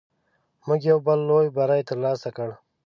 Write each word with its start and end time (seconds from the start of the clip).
موږ 0.65 0.79
یو 0.91 0.97
بل 1.05 1.19
لوی 1.29 1.47
بری 1.55 1.81
تر 1.89 1.97
لاسه 2.05 2.29
کړ. 2.37 2.49